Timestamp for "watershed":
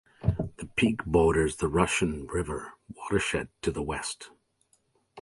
2.91-3.49